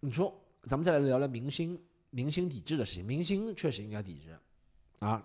[0.00, 1.78] 你说咱们再来聊聊明星
[2.10, 4.38] 明星抵制的事情，明星确实应该抵制
[5.00, 5.24] 啊，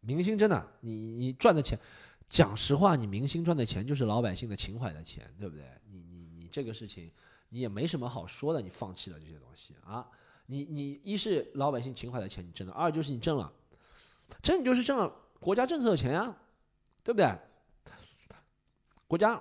[0.00, 1.78] 明星真的你你赚的钱。
[2.26, 5.64] 讲实话，你明星赚的钱就是老百姓的情怀的钱，对不对？
[5.92, 7.12] 你你你这个事情，
[7.54, 10.04] 你也没什么好说的，你放弃了这些东西啊？
[10.46, 13.52] 你你一是老百姓情怀的钱你挣了，二就是你挣了，
[14.42, 16.36] 挣就是挣了国家政策的钱呀，
[17.04, 17.32] 对不对？
[19.06, 19.40] 国家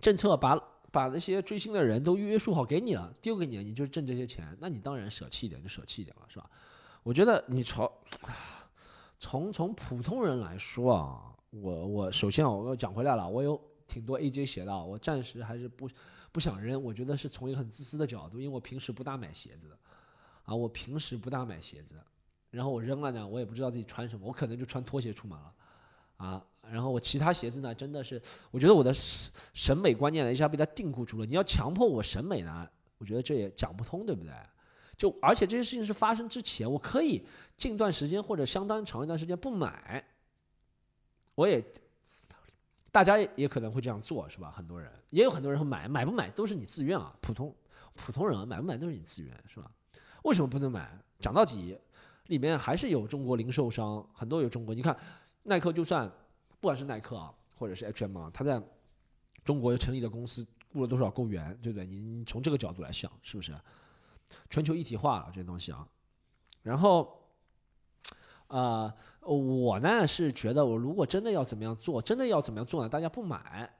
[0.00, 0.58] 政策把
[0.90, 6.48] 把那些追星的人都约束好给你了，丢给你了，你就挣这些钱，那你当然舍弃一点就舍弃一点了，是吧？
[7.02, 7.92] 我觉得你从
[9.18, 11.34] 从从普通人来说啊。
[11.50, 15.90] 我我首先我讲回来了，我有挺多 AJ 鞋的，我暂时还是不
[16.30, 16.80] 不想扔。
[16.80, 19.78] 我觉得是从一个很自私的角度，因为我平时不大买鞋子的，
[20.44, 21.96] 啊，我平时不大买鞋子，
[22.50, 25.52] 然后我扔了呢，我也不知道自己穿什么，我可能就穿拖鞋出门了，
[26.18, 28.20] 啊，然后我其他鞋子呢，真的是
[28.50, 31.26] 我觉得我的审美观念呢一下被他定固住了。
[31.26, 34.32] 你要强迫我审美呢，我觉得这也讲不通，对不对？
[34.98, 37.24] 就而且这些事情是发生之前，我可以
[37.56, 40.04] 近段时间或者相当长一段时间不买，
[41.36, 41.64] 我也
[42.98, 44.50] 大家也可能会这样做，是吧？
[44.50, 47.14] 很多人也有很多人会买，买不买都是你自愿啊。
[47.20, 47.54] 普通
[47.94, 49.70] 普通人买不买都是你自愿，是吧？
[50.24, 50.98] 为什么不能买？
[51.20, 51.78] 讲到底，
[52.26, 54.74] 里面还是有中国零售商，很多有中国。
[54.74, 54.96] 你看，
[55.44, 56.10] 耐克就算
[56.60, 58.60] 不管是耐克啊，或者是 H&M 啊，他在
[59.44, 61.86] 中国成立的公司雇了多少公务员，对不对？
[61.86, 63.54] 你从这个角度来想，是不是？
[64.50, 65.86] 全球一体化了这些东西啊，
[66.62, 67.17] 然后，
[68.48, 72.88] 呃，我呢是觉得，我如果真的要怎么样做，真的要怎么样做呢？
[72.88, 73.70] 大家不买，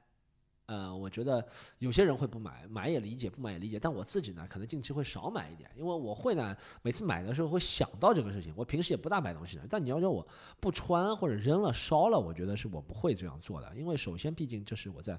[0.66, 1.46] 呃，我觉得
[1.78, 3.78] 有些人会不买，买也理解，不买也理解。
[3.80, 8.52] 但我自己呢，可能近期会少买一点，因为我会呢，每次买的时候会想到这个事情。
[8.56, 10.26] 我平时也不大买东西的，但你要叫我
[10.60, 15.18] 不穿或者扔了烧了，我觉得是我不会这样做的，因为首先，毕竟这是我在，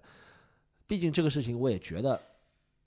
[0.85, 2.21] 毕竟这个事情我也觉得，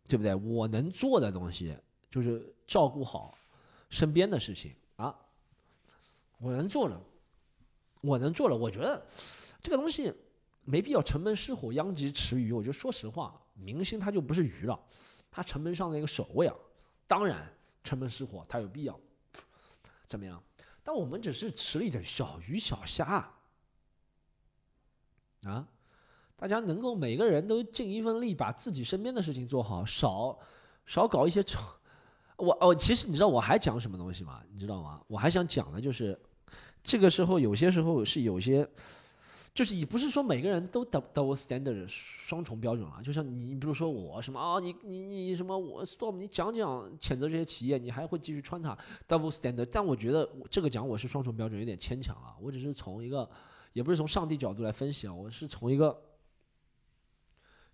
[0.08, 0.32] 对不对？
[0.34, 1.76] 我能做的东西。
[2.12, 3.34] 就是照顾好
[3.88, 4.70] 身边的事情，
[6.42, 7.00] 我能做了，
[8.00, 8.56] 我能做了。
[8.56, 9.00] 我觉得
[9.62, 10.12] 这个东西
[10.64, 12.52] 没必要城门失火殃及池鱼。
[12.52, 14.76] 我觉得说实话，明星他就不是鱼了，
[15.30, 16.54] 他城门上的一个守卫啊。
[17.06, 17.48] 当然，
[17.84, 18.98] 城门失火他有必要
[20.04, 20.42] 怎么样？
[20.82, 23.32] 但我们只是池里的小鱼小虾
[25.44, 25.68] 啊，
[26.34, 30.36] 大家能够每个人都尽一份力，把自己身边的事情做好，少
[30.86, 31.60] 少搞一些丑。
[32.36, 34.42] 我哦，其实你知道我还讲什么东西吗？
[34.50, 35.00] 你知道吗？
[35.06, 36.20] 我还想讲的就是，
[36.82, 38.68] 这个时候有些时候是有些，
[39.54, 43.00] 就是也不是说每个人都 double standard 双重标准了。
[43.02, 49.68] 就像你，比如说我什么啊，你你你什么我 stop，你讲讲谴责这些企业，你还会继续穿它 double standard。
[49.70, 52.34] 但我觉得这个讲我是双重标准有点牵强了。
[52.40, 53.28] 我只是从一个，
[53.72, 55.96] 也不是从上帝角度来分析啊，我是从一个，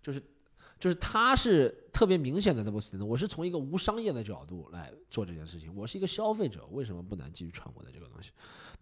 [0.02, 0.22] 就是。
[0.78, 8.30] 就是他是特别明显的 double standard，我是从一个无商业的角度来做这件事情，我是一个消费者，为什么不能继续穿我的这个东西，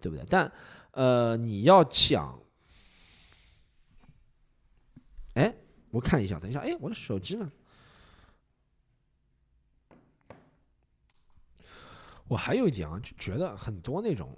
[0.01, 0.27] 对不对？
[0.29, 0.53] 但，
[0.91, 2.39] 呃，你要讲，
[5.35, 5.55] 哎，
[5.91, 7.51] 我看一下，等一下，哎，我的手机呢？
[12.29, 14.37] 我还有一点啊，就觉得很多那种，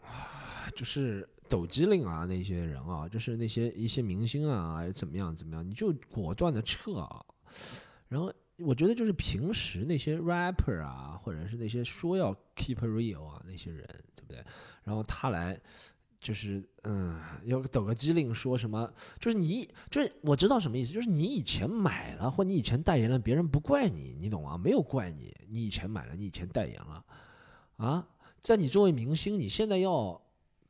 [0.77, 7.25] 就是抖机灵啊，那些人啊，就是那些一些明星啊，怎么样怎么样，你就果断的撤啊。
[8.09, 14.45] 然后我觉得就是平时那些 rapper 啊，或者是那些说要 keep real 啊那些人，对不对？
[14.83, 15.59] 然后他来
[16.21, 24.57] 就是嗯，要抖个机灵说什么，就是你就是我知道什么意思，就是你以前买了或你以前代言了，别人不怪你，你懂吗？
[24.57, 27.05] 没有怪你，你以前买了，你以前代言了，
[27.77, 28.09] 啊，
[28.41, 30.21] 在你作为明星，你现在要。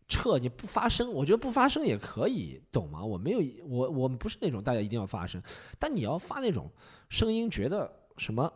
[0.08, 3.04] 撤你不发声，我觉得不发声也可以，懂吗？
[3.04, 5.40] 我没有，我我们不是那种大家一定要发声，
[5.78, 6.70] 但你要发那种
[7.10, 8.50] 声音，觉得什么？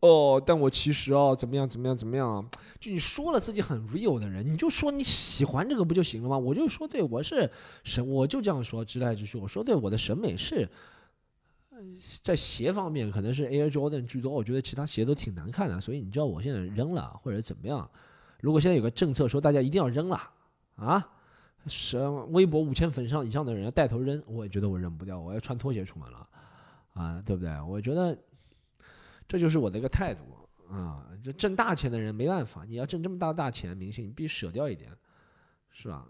[0.00, 2.46] 哦，但我其实哦，怎么样，怎么样，怎么样？
[2.78, 6.38] 就你说了自己很 real 的人，你就说你喜欢这个不就行了吗？
[6.38, 7.50] 我就说对，我是
[7.84, 9.36] 审，我就这样说，直来直去。
[9.36, 10.68] 我说对，我的审美是，
[12.22, 17.90] 在鞋方面可能是 Air Jordan 居多，我觉得其他鞋都挺难看的，所以你知道我现在扔了或者怎么样？
[18.40, 20.20] 如果现在有个政策说大家一定要扔了。
[20.80, 21.06] 啊，
[21.66, 21.98] 是
[22.30, 26.28] 微博五千粉上以上的人要带头扔，我也觉得我扔不掉，我要穿拖鞋出门了，
[26.94, 27.60] 啊，对不对？
[27.60, 28.18] 我觉得
[29.28, 30.22] 这就是我的一个态度
[30.74, 31.06] 啊。
[31.22, 34.90] 这挣大钱的人没办法，你要挣这么大大钱，明星你必须舍掉一点，
[35.70, 36.08] 是吧？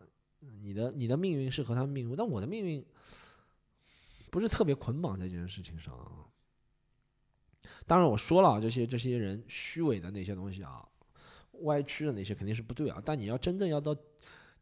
[0.62, 2.86] 你的你的命运是和他们命运，但我的命运
[4.30, 6.30] 不是特别捆绑在这件事情上啊。
[7.88, 10.86] 当然我说了，这些这些人虚伪的那些东西啊，
[11.62, 13.02] 歪曲的那些肯定是不对啊。
[13.04, 13.96] 但你要真正要到。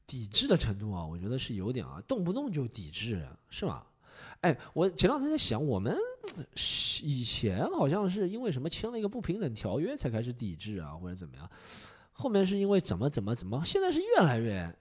[0.09, 3.87] 抵制的程度啊，我觉得是有点啊，动不动就抵制，是吧？
[4.41, 5.95] 哎，我前两天在想，我们
[7.03, 11.49] 以前好像是因为什么签了一个不平等条约才开始抵制啊，或者怎么样？
[12.13, 13.63] 后面是因为怎么怎么怎么？
[13.67, 14.75] 现在是越来越，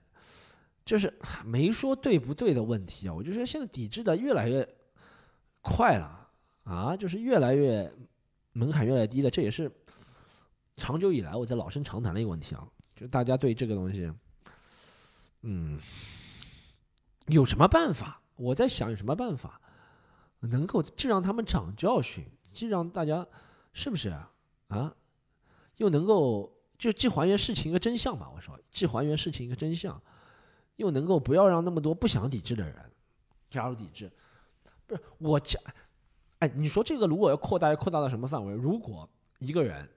[0.84, 1.12] 就是
[1.44, 3.12] 没说对不对的问题啊。
[3.14, 4.66] 我就说现在抵制的越来越
[5.60, 6.28] 快了
[6.64, 7.92] 啊，就是越来越
[8.52, 9.30] 门槛越来越低了。
[9.30, 9.70] 这也是
[10.74, 12.66] 长久以来我在老生常谈的一个问题啊，
[12.96, 14.10] 就大家对这个东西。
[15.42, 15.80] 嗯，
[17.26, 18.22] 有什么办法？
[18.36, 19.60] 我在想有什么办法
[20.40, 23.26] 能够既让他们长教训，既让大家
[23.72, 24.32] 是不是啊？
[24.68, 24.94] 啊，
[25.76, 28.30] 又能够就既还原事情一个真相吧。
[28.34, 30.00] 我说，既还原事情一个真相，
[30.76, 32.92] 又能够不要让那么多不想抵制的人
[33.50, 34.12] 加入抵制。
[34.86, 35.60] 不是我讲，
[36.38, 38.54] 哎，你说这个如果要扩大，要扩大到什么范围？
[38.54, 39.08] 如果
[39.38, 39.88] 一个人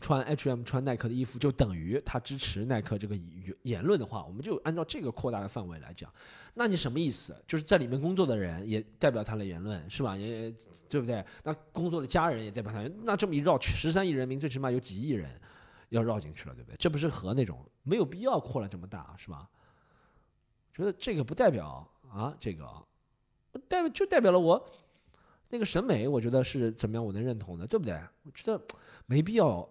[0.00, 6.12] 穿 H&M 穿耐克的衣服，就等于他支持耐克这个言言论的话，我们就按照这个扩大的范围来讲，
[6.54, 7.36] 那你什么意思？
[7.46, 10.16] 就是在里面工作的人也代表他的言论，是吧？
[10.16, 10.50] 也
[10.88, 11.24] 对不对？
[11.44, 15.28] 那工作的家人也代表他，那这么一绕，十三亿人民最起码有几亿人
[15.90, 16.76] 要绕进去了，对不对？
[16.78, 19.48] 这不是和那种没有必要扩了这么大，是吧？
[20.72, 22.66] 觉得这个不代表啊，这个
[23.68, 24.64] 代表就代表了我
[25.48, 28.00] 那个审美，我觉得是怎么样，我能认同的，对不对？
[28.22, 28.62] 我觉得
[29.06, 29.68] 没必要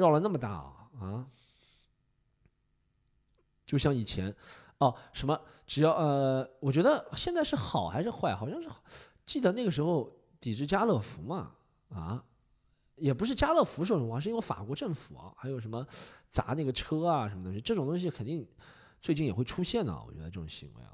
[0.00, 1.28] 绕了那么大啊。
[3.66, 4.34] 就像以前
[4.78, 8.34] 哦，什么只要呃，我觉得现在是好还是坏？
[8.34, 8.68] 好像是
[9.24, 11.52] 记得那个时候抵制家乐福嘛
[11.90, 12.24] 啊，
[12.96, 15.86] 也不是家乐福说什么，是因为法国政府啊，还有什么
[16.28, 18.48] 砸那个车啊什么东西，这种东西肯定。
[19.02, 20.92] 最近也会出现的，我觉得这种行为啊，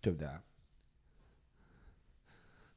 [0.00, 0.28] 对不对？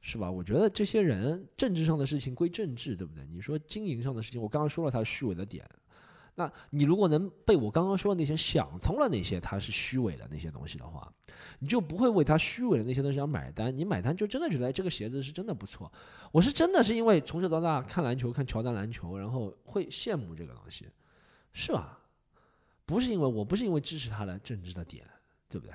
[0.00, 0.30] 是吧？
[0.30, 3.26] 我觉得这些人政治上的事情归政治，对不对？
[3.26, 5.68] 你说经营上的事情，我刚刚说了他虚伪的点，
[6.36, 11.12] 那你如果能被我刚刚说的那些想通了那些他是虚伪的那些东西的话，
[11.58, 13.76] 你就不会为他虚伪的那些东西而买单。
[13.76, 15.92] 你买单就真的觉得这个鞋子是真的不错。
[16.32, 20.86] 我是真的是因为从小到大看篮球，看乔丹篮球，然后会羡慕这个东西，
[21.52, 21.98] 是吧？
[22.86, 25.06] 不是因为我不是因为支持他的政治的点，
[25.48, 25.74] 对不对？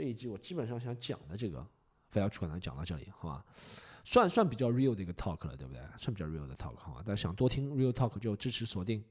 [0.00, 1.62] 这一集我基本上想讲的这个，
[2.08, 3.44] 非要去管它讲到这里，好吧？
[4.02, 5.82] 算算比较 real 的一个 talk 了，对不对？
[5.98, 7.02] 算比较 real 的 talk，好吧？
[7.02, 9.04] 大家想多听 real talk 就支持锁定，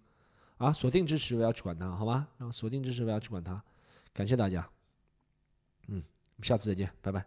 [0.57, 2.27] 啊，锁定支持不要去管它，好吗？
[2.39, 3.63] 然后锁定支持不要去管它，
[4.11, 4.67] 感谢大家，
[5.89, 6.01] 嗯，
[6.41, 7.23] 下次再见，拜拜。